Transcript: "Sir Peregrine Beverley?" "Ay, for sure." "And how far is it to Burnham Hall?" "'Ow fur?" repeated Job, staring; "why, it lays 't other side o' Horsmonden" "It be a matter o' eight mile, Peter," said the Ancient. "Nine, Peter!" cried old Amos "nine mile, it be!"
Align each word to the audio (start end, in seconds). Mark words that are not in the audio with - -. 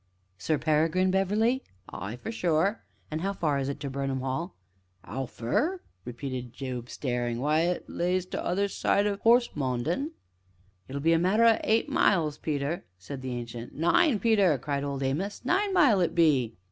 "Sir 0.39 0.57
Peregrine 0.57 1.11
Beverley?" 1.11 1.63
"Ay, 1.89 2.15
for 2.15 2.31
sure." 2.31 2.81
"And 3.11 3.21
how 3.21 3.33
far 3.33 3.59
is 3.59 3.69
it 3.69 3.79
to 3.81 3.89
Burnham 3.91 4.21
Hall?" 4.21 4.55
"'Ow 5.03 5.27
fur?" 5.27 5.79
repeated 6.05 6.53
Job, 6.55 6.89
staring; 6.89 7.39
"why, 7.39 7.59
it 7.65 7.87
lays 7.87 8.25
't 8.25 8.35
other 8.39 8.67
side 8.67 9.05
o' 9.05 9.17
Horsmonden" 9.17 10.13
"It 10.89 11.03
be 11.03 11.13
a 11.13 11.19
matter 11.19 11.45
o' 11.45 11.59
eight 11.63 11.87
mile, 11.87 12.33
Peter," 12.41 12.83
said 12.97 13.21
the 13.21 13.33
Ancient. 13.35 13.75
"Nine, 13.75 14.17
Peter!" 14.19 14.57
cried 14.57 14.83
old 14.83 15.03
Amos 15.03 15.45
"nine 15.45 15.71
mile, 15.71 16.01
it 16.01 16.15
be!" 16.15 16.57